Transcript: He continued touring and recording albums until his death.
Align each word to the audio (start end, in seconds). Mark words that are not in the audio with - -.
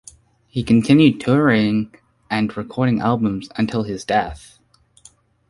He 0.47 0.63
continued 0.63 1.19
touring 1.21 1.93
and 2.27 2.57
recording 2.57 3.01
albums 3.01 3.49
until 3.55 3.83
his 3.83 4.03
death. 4.03 4.57